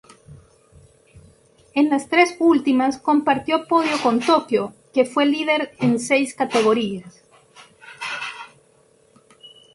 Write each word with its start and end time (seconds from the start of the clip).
En 1.75 1.91
las 1.91 2.09
tres 2.09 2.35
últimas 2.39 2.97
compartió 2.97 3.67
podio 3.67 4.01
con 4.01 4.19
Tokio, 4.19 4.73
que 4.95 5.05
fue 5.05 5.27
líder 5.27 5.75
en 5.79 5.99
seis 5.99 6.33
categorías. 6.33 7.21